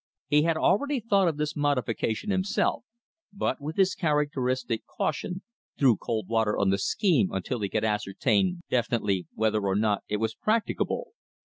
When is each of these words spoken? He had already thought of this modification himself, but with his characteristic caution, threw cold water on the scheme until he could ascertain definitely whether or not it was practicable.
He 0.25 0.41
had 0.41 0.57
already 0.57 0.99
thought 0.99 1.27
of 1.27 1.37
this 1.37 1.55
modification 1.55 2.31
himself, 2.31 2.85
but 3.31 3.61
with 3.61 3.75
his 3.77 3.93
characteristic 3.93 4.81
caution, 4.87 5.43
threw 5.77 5.95
cold 5.95 6.27
water 6.27 6.57
on 6.57 6.71
the 6.71 6.79
scheme 6.79 7.31
until 7.31 7.59
he 7.59 7.69
could 7.69 7.85
ascertain 7.85 8.61
definitely 8.67 9.27
whether 9.35 9.61
or 9.61 9.75
not 9.75 10.01
it 10.07 10.17
was 10.17 10.33
practicable. 10.33 11.11